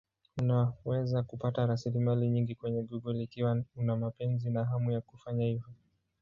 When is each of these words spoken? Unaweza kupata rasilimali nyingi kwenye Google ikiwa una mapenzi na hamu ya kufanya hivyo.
Unaweza 0.37 1.23
kupata 1.23 1.65
rasilimali 1.65 2.29
nyingi 2.29 2.55
kwenye 2.55 2.81
Google 2.83 3.23
ikiwa 3.23 3.63
una 3.75 3.95
mapenzi 3.97 4.49
na 4.49 4.65
hamu 4.65 4.91
ya 4.91 5.01
kufanya 5.01 5.45
hivyo. 5.45 5.65